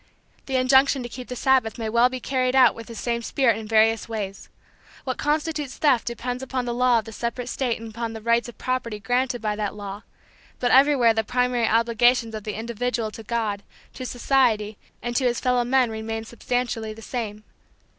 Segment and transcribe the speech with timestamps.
[0.47, 3.55] The injunction to keep the Sabbath may well be carried out with the same spirit
[3.55, 4.49] in various ways.
[5.03, 8.49] What constitutes theft depends upon the law of the separate state and upon the rights
[8.49, 10.01] of property granted by that law,
[10.59, 13.61] but everywhere the primary obligations of the individual to God,
[13.93, 17.43] to society and to his fellow men remain substantially the same.